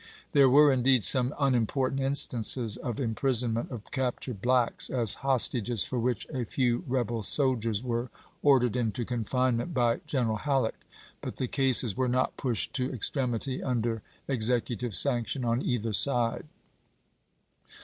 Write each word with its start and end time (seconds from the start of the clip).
There 0.31 0.49
were, 0.49 0.71
indeed, 0.73 1.03
some 1.03 1.31
unimportant 1.37 2.01
instances 2.01 2.75
of 2.75 2.99
imprison 2.99 3.53
ment 3.53 3.69
of 3.69 3.91
captured 3.91 4.41
blacks, 4.41 4.89
as 4.89 5.13
hostages 5.21 5.83
for 5.83 5.99
which 5.99 6.25
a 6.33 6.43
few 6.43 6.83
rebel 6.87 7.21
soldiers 7.21 7.83
were 7.83 8.09
ordered 8.41 8.75
into 8.75 9.05
confinement 9.05 9.75
by 9.75 9.97
Greneral 9.97 10.39
Halleck, 10.39 10.87
but 11.21 11.35
the 11.35 11.47
cases 11.47 11.95
were 11.95 12.09
not 12.09 12.35
pushed 12.35 12.73
to 12.77 12.91
extremity 12.91 13.61
under 13.61 14.01
executive 14.27 14.95
sanction 14.95 15.45
on 15.45 15.61
either 15.61 15.93
side. 15.93 16.47